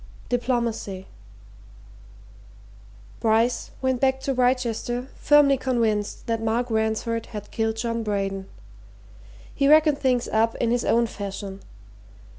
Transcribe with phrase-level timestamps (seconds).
[0.29, 1.05] DIPLOMACY
[3.19, 8.47] Bryce went back to Wrychester firmly convinced that Mark Ransford had killed John Braden.
[9.53, 11.59] He reckoned things up in his own fashion.